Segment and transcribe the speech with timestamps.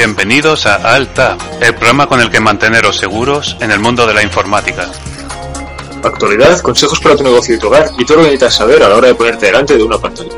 [0.00, 4.22] Bienvenidos a Alta, el programa con el que manteneros seguros en el mundo de la
[4.22, 4.90] informática.
[6.02, 8.88] Actualidad, consejos para tu negocio y tu hogar y todo lo que necesitas saber a
[8.88, 10.30] la hora de ponerte delante de una pantalla.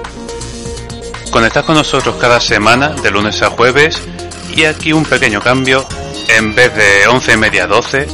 [1.31, 4.03] Conectad con nosotros cada semana, de lunes a jueves,
[4.55, 5.87] y aquí un pequeño cambio,
[6.29, 8.07] en vez de 11 y media 12,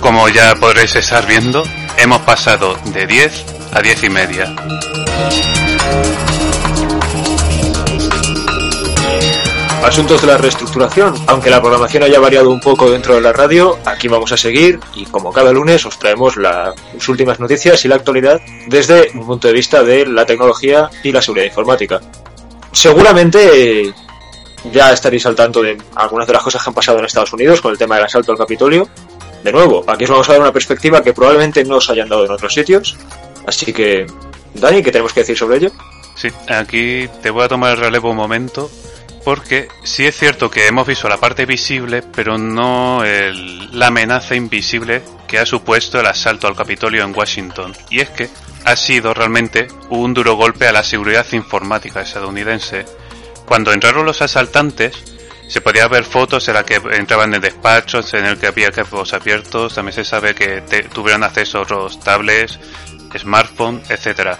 [0.00, 1.62] como ya podréis estar viendo,
[1.96, 4.54] hemos pasado de 10 a 10 y media.
[9.82, 11.14] Asuntos de la reestructuración.
[11.28, 14.78] Aunque la programación haya variado un poco dentro de la radio, aquí vamos a seguir
[14.94, 16.74] y como cada lunes os traemos las
[17.08, 21.22] últimas noticias y la actualidad desde un punto de vista de la tecnología y la
[21.22, 22.00] seguridad informática.
[22.72, 23.94] Seguramente
[24.72, 27.60] ya estaréis al tanto de algunas de las cosas que han pasado en Estados Unidos
[27.60, 28.88] con el tema del asalto al Capitolio.
[29.42, 32.24] De nuevo, aquí os vamos a dar una perspectiva que probablemente no os hayan dado
[32.24, 32.96] en otros sitios.
[33.46, 34.06] Así que,
[34.54, 35.70] Dani, ¿qué tenemos que decir sobre ello?
[36.16, 38.68] Sí, aquí te voy a tomar el relevo un momento
[39.24, 44.34] porque sí es cierto que hemos visto la parte visible, pero no el- la amenaza
[44.34, 47.76] invisible que ha supuesto el asalto al Capitolio en Washington.
[47.90, 48.28] Y es que
[48.64, 52.86] ha sido realmente un duro golpe a la seguridad informática estadounidense.
[53.48, 54.92] Cuando entraron los asaltantes,
[55.48, 59.14] se podía ver fotos en las que entraban en despachos, en el que había cabos
[59.14, 62.58] abiertos, también se sabe que te- tuvieron acceso a otros tablets,
[63.18, 64.38] smartphones, etcétera.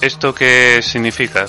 [0.00, 1.46] ¿Esto qué significa?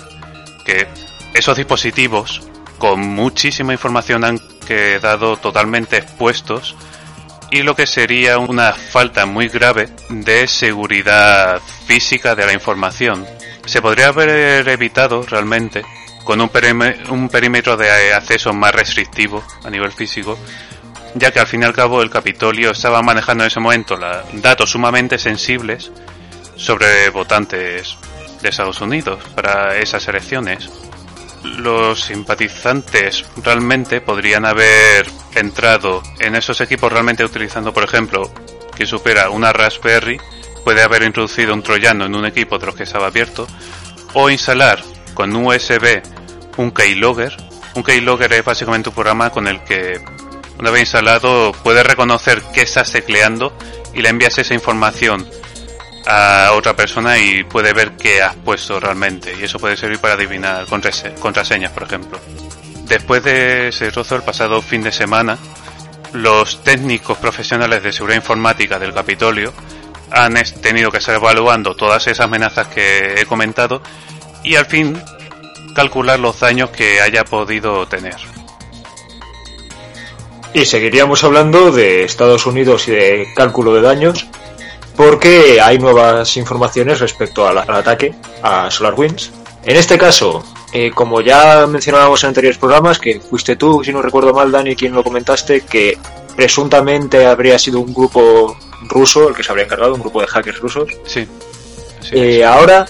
[0.63, 0.87] Que
[1.33, 2.41] esos dispositivos
[2.77, 6.75] con muchísima información han quedado totalmente expuestos
[7.51, 13.25] y lo que sería una falta muy grave de seguridad física de la información.
[13.65, 15.83] Se podría haber evitado realmente
[16.29, 16.51] con un,
[17.09, 20.37] un perímetro de acceso más restrictivo a nivel físico,
[21.15, 23.97] ya que al fin y al cabo el Capitolio estaba manejando en ese momento
[24.33, 25.91] datos sumamente sensibles
[26.55, 27.97] sobre votantes
[28.43, 30.69] de Estados Unidos para esas elecciones.
[31.41, 38.31] Los simpatizantes realmente podrían haber entrado en esos equipos realmente utilizando, por ejemplo,
[38.75, 40.21] que supera una Raspberry,
[40.63, 43.47] puede haber introducido un troyano en un equipo de los que estaba abierto,
[44.13, 44.79] o instalar
[45.15, 46.18] con USB
[46.59, 47.35] un keylogger.
[47.75, 49.99] Un keylogger es básicamente un programa con el que,
[50.57, 53.53] una vez instalado, puede reconocer qué estás tecleando
[53.93, 55.25] y le envías esa información
[56.05, 59.33] a otra persona y puede ver qué has puesto realmente.
[59.39, 62.19] Y eso puede servir para adivinar contrase- contraseñas, por ejemplo.
[62.83, 65.37] Después de ese trozo, el pasado fin de semana,
[66.11, 69.53] los técnicos profesionales de seguridad informática del Capitolio
[70.11, 73.81] han tenido que estar evaluando todas esas amenazas que he comentado
[74.43, 74.99] y al fin
[75.75, 78.15] calcular los daños que haya podido tener.
[80.53, 84.25] Y seguiríamos hablando de Estados Unidos y de cálculo de daños,
[84.95, 89.31] porque hay nuevas informaciones respecto al, al ataque a SolarWinds.
[89.63, 90.43] En este caso,
[90.73, 94.75] eh, como ya mencionábamos en anteriores programas, que fuiste tú, si no recuerdo mal, Dani,
[94.75, 95.97] quien lo comentaste, que
[96.35, 98.57] presuntamente habría sido un grupo
[98.87, 100.89] ruso el que se habría encargado, un grupo de hackers rusos.
[101.05, 101.27] Sí.
[102.01, 102.87] sí, Eh, ahora,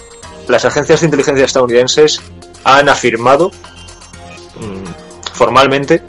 [0.48, 2.20] las agencias de inteligencia estadounidenses
[2.64, 3.50] han afirmado
[4.56, 6.02] mm, formalmente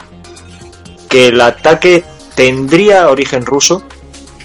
[1.08, 2.04] que el ataque
[2.34, 3.82] tendría origen ruso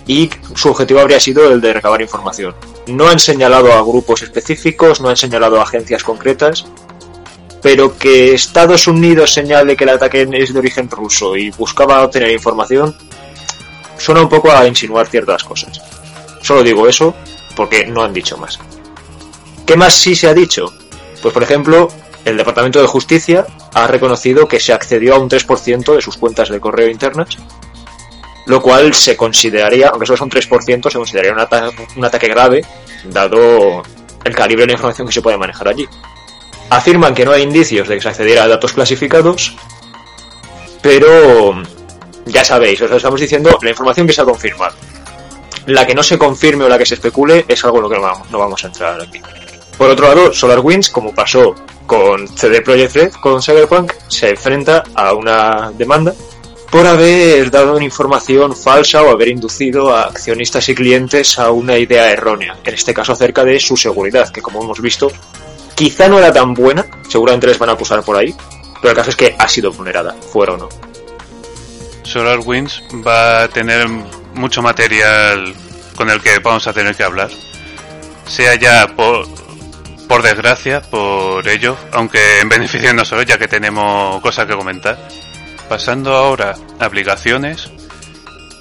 [0.05, 2.55] y su objetivo habría sido el de recabar información.
[2.87, 6.65] No han señalado a grupos específicos, no han señalado a agencias concretas,
[7.61, 12.31] pero que Estados Unidos señale que el ataque es de origen ruso y buscaba obtener
[12.31, 12.95] información,
[13.97, 15.81] suena un poco a insinuar ciertas cosas.
[16.41, 17.13] Solo digo eso
[17.55, 18.59] porque no han dicho más.
[19.65, 20.73] ¿Qué más sí se ha dicho?
[21.27, 21.89] Pues por ejemplo,
[22.23, 26.47] el Departamento de Justicia ha reconocido que se accedió a un 3% de sus cuentas
[26.47, 27.37] de correo internas,
[28.45, 32.63] lo cual se consideraría, aunque solo son 3%, se consideraría un, ata- un ataque grave,
[33.11, 33.83] dado
[34.23, 35.85] el calibre de la información que se puede manejar allí.
[36.69, 39.53] Afirman que no hay indicios de que se accediera a datos clasificados,
[40.81, 41.61] pero
[42.25, 44.75] ya sabéis, os estamos diciendo la información que se ha confirmado.
[45.65, 47.97] La que no se confirme o la que se especule es algo en lo que
[48.31, 49.21] no vamos a entrar aquí.
[49.77, 51.53] Por otro lado, SolarWinds, como pasó
[51.85, 56.13] con CD Projekt Red, con Cyberpunk, se enfrenta a una demanda
[56.71, 62.11] por haber dado información falsa o haber inducido a accionistas y clientes a una idea
[62.11, 65.09] errónea, en este caso acerca de su seguridad, que como hemos visto,
[65.75, 68.35] quizá no era tan buena, seguramente les van a acusar por ahí,
[68.81, 70.69] pero el caso es que ha sido vulnerada, fuera o no.
[72.03, 73.87] SolarWinds va a tener
[74.33, 75.53] mucho material
[75.95, 77.29] con el que vamos a tener que hablar,
[78.27, 79.25] sea ya por,
[80.07, 84.97] por desgracia, por ello, aunque en beneficio de nosotros, ya que tenemos cosas que comentar
[85.69, 87.69] Pasando ahora a aplicaciones,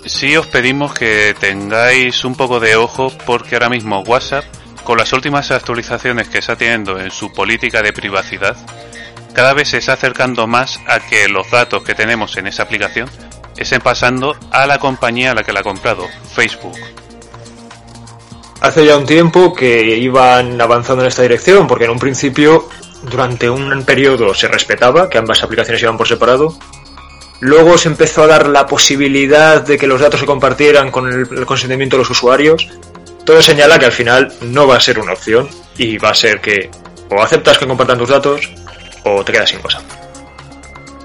[0.07, 4.45] sí os pedimos que tengáis un poco de ojo porque ahora mismo WhatsApp,
[4.83, 8.57] con las últimas actualizaciones que está teniendo en su política de privacidad,
[9.35, 13.09] cada vez se está acercando más a que los datos que tenemos en esa aplicación
[13.57, 16.77] estén pasando a la compañía a la que la ha comprado, Facebook.
[18.61, 22.69] Hace ya un tiempo que iban avanzando en esta dirección, porque en un principio,
[23.03, 26.57] durante un periodo se respetaba que ambas aplicaciones iban por separado,
[27.41, 31.45] Luego se empezó a dar la posibilidad de que los datos se compartieran con el,
[31.45, 32.69] consentimiento de los usuarios.
[33.25, 36.41] Todo señala que al final no va a ser una opción y va a ser
[36.41, 36.71] que
[37.11, 38.51] o aceptas que compartan tus datos
[39.05, 39.81] o te quedas sin cosa.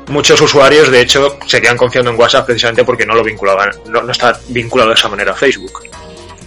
[0.07, 4.39] Muchos usuarios, de hecho, se confiando en WhatsApp precisamente porque no lo vinculaban, no está
[4.49, 5.90] vinculado de esa manera a Facebook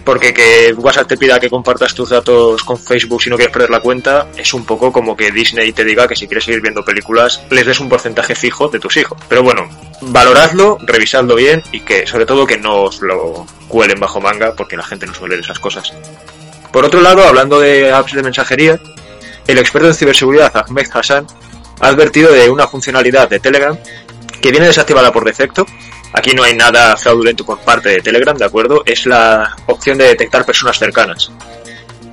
[0.04, 3.70] porque que WhatsApp te pida que compartas tus datos con Facebook si no quieres perder
[3.70, 6.84] la cuenta es un poco como que Disney te diga que si quieres seguir viendo
[6.84, 9.18] películas les des un porcentaje fijo de tus hijos.
[9.28, 9.68] Pero bueno,
[10.02, 14.76] valoradlo, revisadlo bien y que sobre todo que no os lo cuelen bajo manga porque
[14.76, 15.92] la gente no suele leer esas cosas.
[16.72, 18.78] Por otro lado, hablando de apps de mensajería,
[19.46, 21.26] el experto en ciberseguridad Ahmed Hassan
[21.80, 23.78] ha advertido de una funcionalidad de Telegram
[24.40, 25.66] que viene desactivada por defecto
[26.14, 28.84] Aquí no hay nada fraudulento por parte de Telegram, ¿de acuerdo?
[28.86, 31.30] Es la opción de detectar personas cercanas.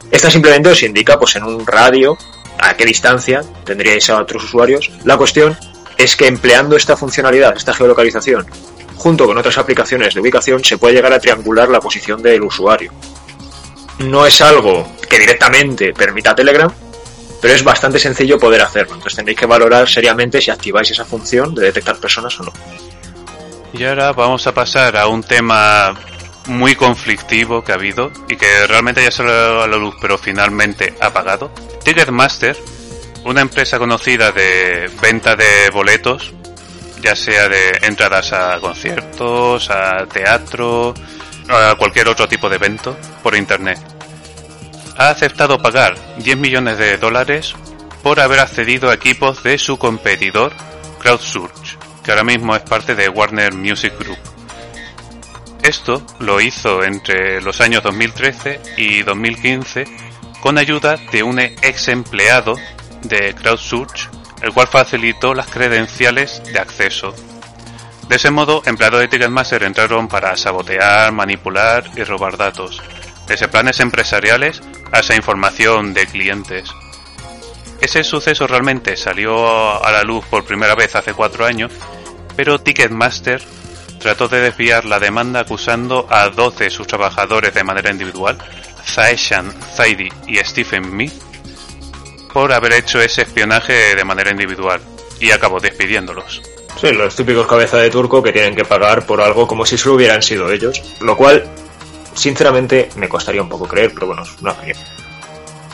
[0.10, 2.18] Esta simplemente os indica, pues en un radio,
[2.58, 4.92] a qué distancia tendríais a otros usuarios.
[5.06, 5.56] La cuestión
[5.98, 8.48] es que empleando esta funcionalidad, esta geolocalización,
[8.96, 12.92] junto con otras aplicaciones de ubicación, se puede llegar a triangular la posición del usuario.
[14.00, 16.74] No es algo que directamente permita Telegram,
[17.40, 18.96] pero es bastante sencillo poder hacerlo.
[18.96, 22.54] Entonces tendréis que valorar seriamente si activáis esa función de detectar personas o no.
[23.74, 25.94] Y ahora vamos a pasar a un tema
[26.48, 30.94] muy conflictivo que ha habido y que realmente ya lo a la luz, pero finalmente
[31.00, 31.52] ha pagado.
[31.84, 32.58] Ticketmaster,
[33.24, 36.34] una empresa conocida de venta de boletos,
[37.02, 40.94] ya sea de entradas a conciertos, a teatro,
[41.48, 43.80] a cualquier otro tipo de evento por internet,
[44.98, 47.56] ha aceptado pagar 10 millones de dólares
[48.04, 50.52] por haber accedido a equipos de su competidor
[51.00, 54.18] CrowdSurge que ahora mismo es parte de Warner Music Group.
[55.64, 59.86] Esto lo hizo entre los años 2013 y 2015
[60.42, 62.56] con ayuda de un ex empleado
[63.04, 64.10] de CrowdSurge,
[64.42, 67.14] el cual facilitó las credenciales de acceso.
[68.08, 72.82] De ese modo, empleados de Ticketmaster entraron para sabotear, manipular y robar datos,
[73.28, 74.62] desde planes empresariales
[74.92, 76.74] hasta información de clientes.
[77.82, 81.72] Ese suceso realmente salió a la luz por primera vez hace cuatro años,
[82.36, 83.42] pero Ticketmaster
[84.00, 88.38] trató de desviar la demanda acusando a 12 de sus trabajadores de manera individual,
[88.86, 91.10] Zaeshan, Zaidi y Stephen Me,
[92.32, 94.80] por haber hecho ese espionaje de manera individual,
[95.20, 96.42] y acabó despidiéndolos.
[96.80, 99.96] Sí, los típicos cabeza de turco que tienen que pagar por algo como si solo
[99.96, 101.44] hubieran sido ellos, lo cual,
[102.14, 104.78] sinceramente, me costaría un poco creer, pero bueno, es una opinión.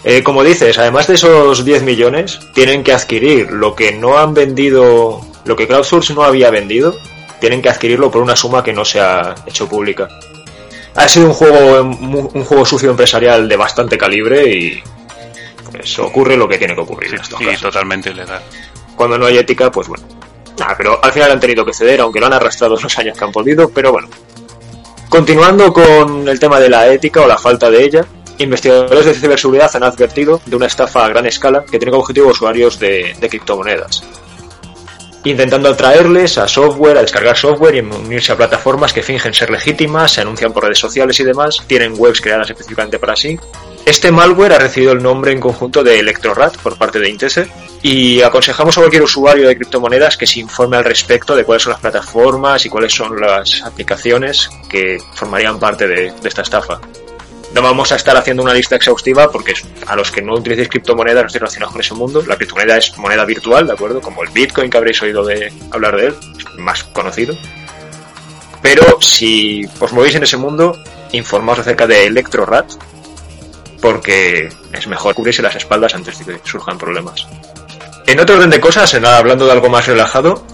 [0.09, 4.33] Eh, como dices, además de esos 10 millones, tienen que adquirir lo que no han
[4.33, 6.95] vendido, lo que CrowdSource no había vendido,
[7.41, 10.07] tienen que adquirirlo por una suma que no se ha hecho pública.
[10.95, 14.81] Ha sido un juego, un juego sucio empresarial de bastante calibre y
[15.73, 17.19] pues ocurre lo que tiene que ocurrir.
[17.21, 18.41] Sí, totalmente ilegal.
[18.95, 20.05] Cuando no hay ética, pues bueno.
[20.77, 23.33] pero al final han tenido que ceder, aunque lo han arrastrado los años que han
[23.33, 24.07] podido, pero bueno.
[25.09, 28.05] Continuando con el tema de la ética o la falta de ella,
[28.39, 32.29] Investigadores de ciberseguridad han advertido de una estafa a gran escala que tiene como objetivo
[32.29, 34.03] usuarios de, criptomonedas,
[35.24, 40.12] intentando atraerles a software, a descargar software y unirse a plataformas que fingen ser legítimas,
[40.12, 43.39] se anuncian por redes sociales y demás, tienen webs creadas específicamente para sí.
[43.86, 47.50] Este malware ha recibido el nombre en conjunto de Electrorat por parte de Inteser
[47.82, 51.72] y aconsejamos a cualquier usuario de criptomonedas que se informe al respecto de cuáles son
[51.72, 56.79] las plataformas y cuáles son las aplicaciones que formarían parte de esta estafa.
[57.54, 59.54] No vamos a estar haciendo una lista exhaustiva porque
[59.86, 62.24] a los que no utilicéis criptomonedas no estéis relacionados con ese mundo.
[62.27, 64.01] La criptomoneda es moneda virtual, ¿de acuerdo?
[64.01, 65.25] Como el Bitcoin que habréis oído
[65.72, 66.16] hablar de él,
[66.58, 67.36] más conocido.
[68.62, 70.77] Pero si os movéis en ese mundo,
[71.13, 72.74] informaos acerca de ElectroRat,
[73.82, 77.27] porque es mejor cubrirse las espaldas antes de que surjan problemas.
[78.08, 80.46] En otro orden de cosas, hablando de algo más relajado,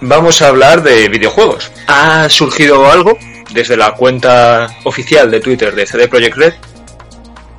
[0.00, 1.70] vamos a hablar de videojuegos.
[1.86, 3.16] Ha surgido algo
[3.52, 6.54] desde la cuenta oficial de Twitter de CD Projekt Red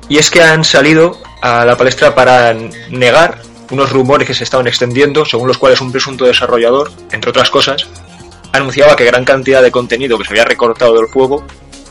[0.08, 2.54] y es que han salido a la palestra para
[2.90, 7.50] negar unos rumores que se estaban extendiendo, según los cuales un presunto desarrollador, entre otras
[7.50, 7.86] cosas,
[8.52, 11.44] anunciaba que gran cantidad de contenido que se había recortado del juego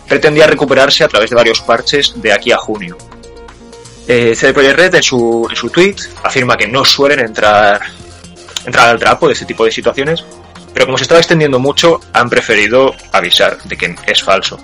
[0.07, 2.97] pretendía recuperarse a través de varios parches de aquí a junio.
[4.07, 7.81] Eh, CD Projekt Red en su, en su tweet afirma que no suelen entrar,
[8.65, 10.23] entrar al trapo de este tipo de situaciones,
[10.73, 14.57] pero como se estaba extendiendo mucho, han preferido avisar de que es falso.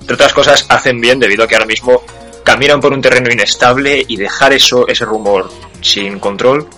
[0.00, 2.02] Entre otras cosas, hacen bien debido a que ahora mismo
[2.44, 6.68] caminan por un terreno inestable y dejar eso, ese rumor sin control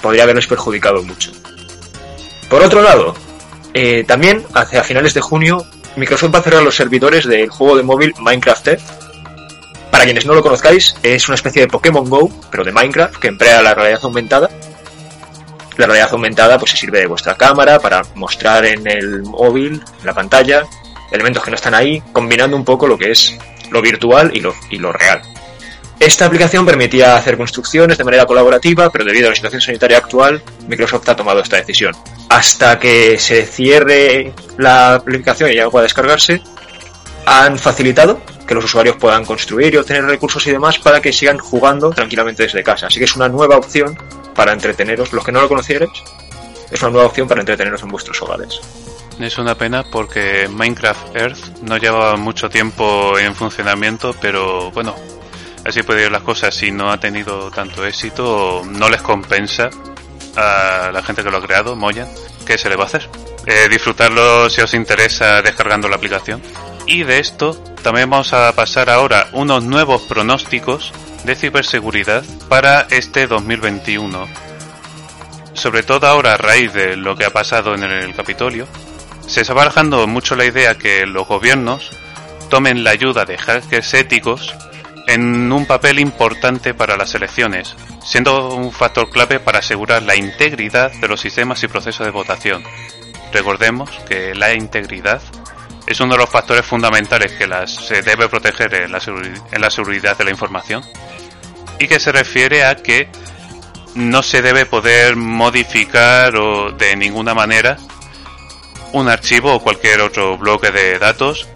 [0.00, 1.30] podría haberles perjudicado mucho.
[2.50, 3.14] Por otro lado,
[3.72, 5.64] eh, también hacia finales de junio
[5.96, 8.82] Microsoft va a cerrar los servidores del juego de móvil Minecraft Earth.
[9.90, 13.28] Para quienes no lo conozcáis, es una especie de Pokémon Go, pero de Minecraft, que
[13.28, 14.48] emplea la realidad aumentada.
[15.76, 20.06] La realidad aumentada pues se sirve de vuestra cámara para mostrar en el móvil, en
[20.06, 20.64] la pantalla,
[21.10, 23.36] elementos que no están ahí, combinando un poco lo que es
[23.70, 25.22] lo virtual y lo, y lo real.
[25.98, 30.42] Esta aplicación permitía hacer construcciones de manera colaborativa, pero debido a la situación sanitaria actual,
[30.66, 31.94] Microsoft ha tomado esta decisión.
[32.28, 36.42] Hasta que se cierre la aplicación y ya pueda descargarse,
[37.24, 41.38] han facilitado que los usuarios puedan construir y obtener recursos y demás para que sigan
[41.38, 42.88] jugando tranquilamente desde casa.
[42.88, 43.96] Así que es una nueva opción
[44.34, 45.12] para entreteneros.
[45.12, 45.90] Los que no lo conocierais,
[46.70, 48.60] es una nueva opción para entreteneros en vuestros hogares.
[49.20, 54.96] Es una pena porque Minecraft Earth no llevaba mucho tiempo en funcionamiento, pero bueno,
[55.64, 56.54] así puede ir las cosas.
[56.54, 59.70] Si no ha tenido tanto éxito, no les compensa
[60.36, 62.08] a la gente que lo ha creado, Moyan,
[62.46, 63.08] ¿qué se le va a hacer?
[63.46, 66.40] Eh, disfrutarlo si os interesa descargando la aplicación.
[66.86, 70.92] Y de esto también vamos a pasar ahora unos nuevos pronósticos
[71.24, 74.26] de ciberseguridad para este 2021.
[75.54, 78.66] Sobre todo ahora a raíz de lo que ha pasado en el Capitolio,
[79.26, 81.90] se está barajando mucho la idea que los gobiernos
[82.50, 84.54] tomen la ayuda de hackers éticos
[85.06, 87.74] en un papel importante para las elecciones,
[88.04, 92.62] siendo un factor clave para asegurar la integridad de los sistemas y procesos de votación.
[93.32, 95.22] Recordemos que la integridad
[95.86, 100.30] es uno de los factores fundamentales que se debe proteger en la, seguridad de la
[100.30, 100.84] información
[101.78, 103.08] y que se refiere a que
[103.94, 107.76] no se debe poder modificar o de ninguna manera
[108.92, 111.48] un archivo o cualquier otro bloque de datos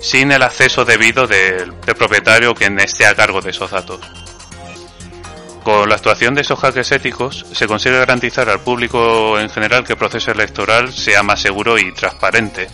[0.00, 4.00] sin el acceso debido del, propietario que esté a cargo de esos datos.
[5.62, 9.92] Con la actuación de esos hackers éticos se consigue garantizar al público en general que
[9.94, 12.68] el proceso electoral sea más seguro y transparente.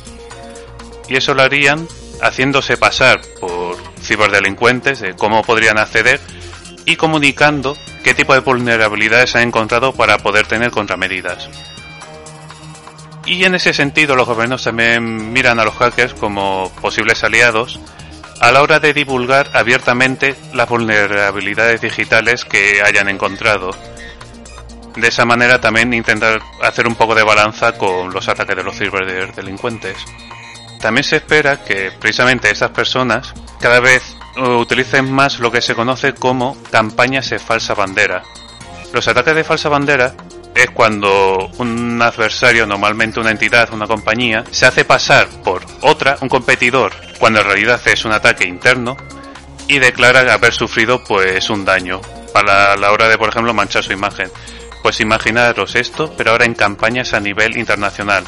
[1.09, 1.87] Y eso lo harían
[2.21, 6.21] haciéndose pasar por ciberdelincuentes de cómo podrían acceder
[6.87, 11.49] y comunicando qué tipo de vulnerabilidades han encontrado para poder tener contramedidas.
[13.27, 17.81] Y en ese sentido los gobiernos también miran a los hackers como posibles aliados
[18.41, 23.71] a la hora de divulgar abiertamente las vulnerabilidades digitales que hayan encontrado.
[24.97, 28.77] De esa manera también intentar hacer un poco de balanza con los ataques de los
[28.77, 29.97] ciberdelincuentes.
[30.85, 34.03] También se espera que precisamente estas personas cada vez
[34.37, 38.23] utilicen más lo que se conoce como campañas de falsa bandera.
[38.93, 40.15] Los ataques de falsa bandera
[40.55, 46.29] es cuando un adversario, normalmente una entidad, una compañía, se hace pasar por otra, un
[46.29, 48.95] competidor, cuando en realidad es un ataque interno
[49.67, 52.03] y declara haber sufrido pues un daño
[52.35, 54.31] para la hora de, por ejemplo, manchar su imagen.
[54.83, 58.25] Pues imaginaros esto, pero ahora en campañas a nivel internacional.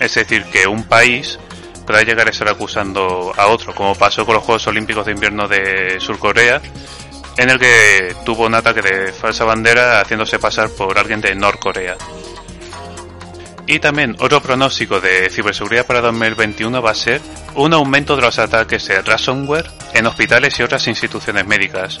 [0.00, 1.38] Es decir, que un país
[1.86, 5.48] pueda llegar a estar acusando a otro, como pasó con los Juegos Olímpicos de Invierno
[5.48, 6.60] de Surcorea,
[7.36, 11.96] en el que tuvo un ataque de falsa bandera haciéndose pasar por alguien de Norcorea.
[13.66, 17.20] Y también otro pronóstico de ciberseguridad para 2021 va a ser
[17.54, 22.00] un aumento de los ataques de ransomware en hospitales y otras instituciones médicas.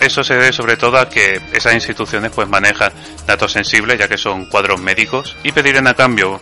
[0.00, 2.92] Eso se debe sobre todo a que esas instituciones pues manejan
[3.26, 6.40] datos sensibles ya que son cuadros médicos y pedirán a cambio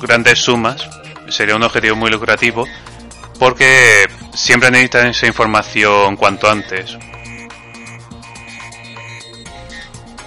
[0.00, 0.88] grandes sumas
[1.28, 2.66] sería un objetivo muy lucrativo
[3.38, 6.96] porque siempre necesitan esa información cuanto antes.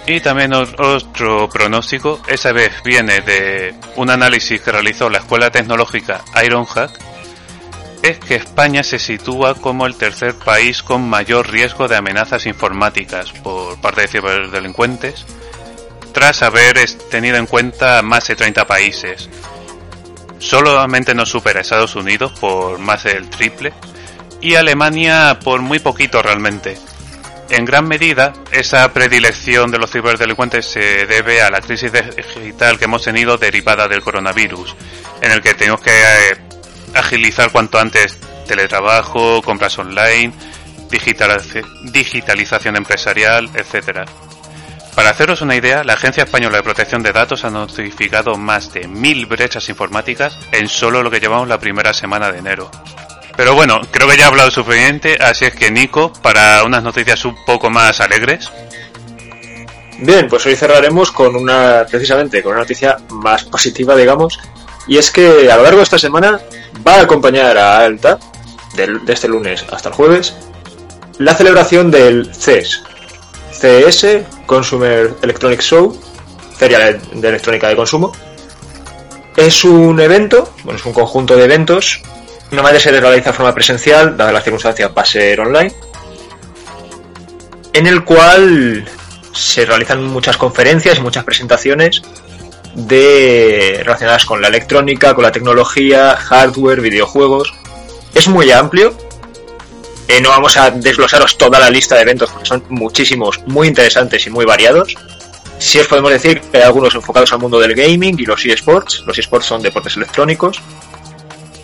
[0.06, 6.24] Y también otro pronóstico, esa vez viene de un análisis que realizó la Escuela Tecnológica
[6.44, 6.90] Ironhack,
[8.02, 13.30] es que España se sitúa como el tercer país con mayor riesgo de amenazas informáticas
[13.30, 15.26] por parte de ciberdelincuentes,
[16.12, 16.76] tras haber
[17.10, 19.28] tenido en cuenta más de 30 países.
[20.40, 23.72] Solamente nos supera Estados Unidos por más del triple
[24.40, 26.76] y Alemania por muy poquito realmente.
[27.50, 32.86] En gran medida, esa predilección de los ciberdelincuentes se debe a la crisis digital que
[32.86, 34.74] hemos tenido derivada del coronavirus,
[35.20, 36.36] en el que tenemos que eh,
[36.94, 38.16] agilizar cuanto antes
[38.46, 40.32] teletrabajo, compras online,
[41.92, 44.08] digitalización empresarial, etc.
[44.94, 48.88] Para haceros una idea, la Agencia Española de Protección de Datos ha notificado más de
[48.88, 52.70] mil brechas informáticas en solo lo que llevamos la primera semana de enero.
[53.36, 57.24] Pero bueno, creo que ya he hablado suficiente, así es que Nico, para unas noticias
[57.24, 58.50] un poco más alegres.
[59.98, 64.38] Bien, pues hoy cerraremos con una, precisamente, con una noticia más positiva, digamos,
[64.86, 66.40] y es que a lo largo de esta semana
[66.86, 68.18] va a acompañar a Alta,
[68.74, 70.34] de este lunes hasta el jueves,
[71.18, 72.82] la celebración del CES,
[73.52, 74.06] CES,
[74.50, 75.96] Consumer Electronics Show,
[76.56, 78.10] Feria de Electrónica de Consumo.
[79.36, 82.02] Es un evento, bueno, es un conjunto de eventos
[82.50, 85.72] Normalmente se realiza de forma presencial, dada las circunstancias va a ser online,
[87.72, 88.84] en el cual
[89.32, 92.02] se realizan muchas conferencias y muchas presentaciones
[92.74, 97.54] relacionadas con la electrónica, con la tecnología, hardware, videojuegos.
[98.14, 98.96] Es muy amplio.
[100.10, 104.26] Eh, no vamos a desglosaros toda la lista de eventos porque son muchísimos, muy interesantes
[104.26, 104.94] y muy variados.
[105.58, 109.04] Si os podemos decir que hay algunos enfocados al mundo del gaming y los eSports.
[109.06, 110.60] Los eSports son deportes electrónicos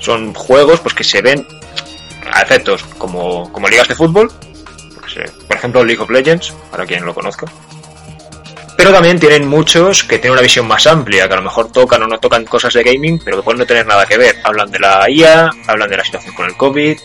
[0.06, 1.44] son juegos pues que se ven
[2.32, 4.30] a efectos como, como ligas de fútbol,
[5.00, 7.46] pues, por ejemplo League of Legends, para quien lo conozca.
[8.76, 12.02] Pero también tienen muchos que tienen una visión más amplia, que a lo mejor tocan
[12.02, 14.36] o no tocan cosas de gaming, pero que pueden no tener nada que ver.
[14.44, 16.98] Hablan de la IA, hablan de la situación con el COVID,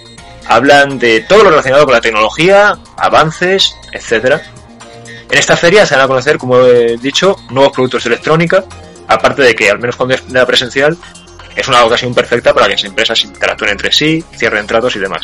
[0.47, 4.41] hablan de todo lo relacionado con la tecnología, avances, etcétera.
[5.29, 8.65] En esta feria se van a conocer, como he dicho, nuevos productos de electrónica,
[9.07, 10.97] aparte de que, al menos cuando es la presencial,
[11.55, 15.21] es una ocasión perfecta para que las empresas interactúen entre sí, cierren tratos y demás.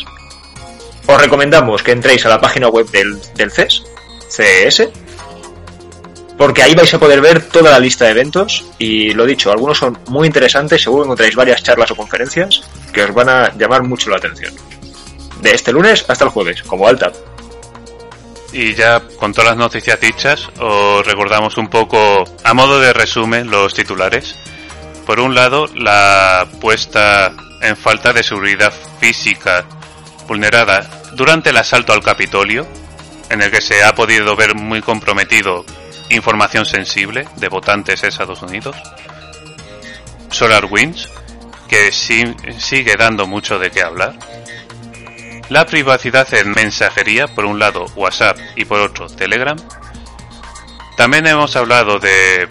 [1.06, 3.82] Os recomendamos que entréis a la página web del, del CES,
[4.28, 4.88] CES,
[6.36, 9.78] porque ahí vais a poder ver toda la lista de eventos y lo dicho, algunos
[9.78, 14.08] son muy interesantes, seguro encontráis varias charlas o conferencias que os van a llamar mucho
[14.08, 14.54] la atención.
[15.40, 17.12] De este lunes hasta el jueves, como alta.
[18.52, 23.50] Y ya con todas las noticias dichas, os recordamos un poco, a modo de resumen,
[23.50, 24.34] los titulares.
[25.06, 29.64] Por un lado, la puesta en falta de seguridad física
[30.26, 32.66] vulnerada durante el asalto al Capitolio,
[33.30, 35.64] en el que se ha podido ver muy comprometido
[36.10, 38.76] información sensible de votantes de Estados Unidos.
[40.30, 41.08] SolarWinds,
[41.68, 44.18] que sigue dando mucho de qué hablar.
[45.48, 49.56] La privacidad en mensajería, por un lado WhatsApp y por otro Telegram.
[50.96, 52.46] También hemos hablado de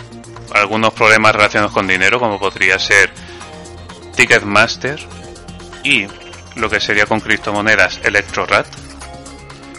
[0.53, 3.13] algunos problemas relacionados con dinero, como podría ser
[4.15, 4.99] Ticketmaster
[5.83, 6.07] y
[6.55, 8.65] lo que sería con criptomonedas Electrorat.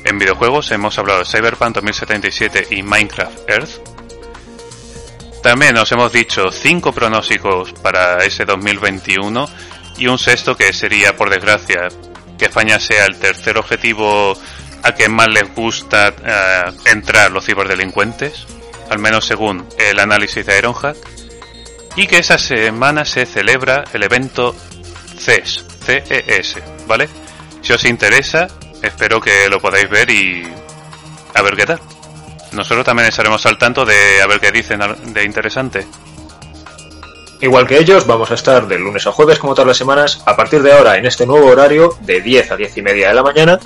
[0.05, 3.99] En videojuegos hemos hablado de Cyberpunk 2077 y Minecraft Earth.
[5.43, 9.49] También nos hemos dicho cinco pronósticos para ese 2021
[9.97, 11.89] y un sexto que sería, por desgracia,
[12.38, 14.35] que España sea el tercer objetivo
[14.83, 18.46] a que más les gusta eh, entrar los ciberdelincuentes
[18.90, 20.96] al menos según el análisis de Ironhack,
[21.96, 24.55] y que esa semana se celebra el evento
[25.18, 27.09] CES, CES, ¿vale?
[27.62, 28.46] Si os interesa,
[28.83, 30.46] espero que lo podáis ver y
[31.35, 31.81] a ver qué tal.
[32.53, 34.81] Nosotros también estaremos al tanto de a ver qué dicen
[35.12, 35.87] de interesante.
[37.40, 40.35] Igual que ellos, vamos a estar de lunes a jueves, como todas las semanas, a
[40.37, 43.22] partir de ahora en este nuevo horario de 10 a 10 y media de la
[43.22, 43.61] mañana,